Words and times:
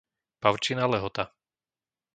Pavčina 0.41 0.89
Lehota 0.89 1.23